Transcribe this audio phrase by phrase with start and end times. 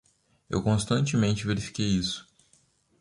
[0.49, 2.27] Eu constantemente verifiquei isso.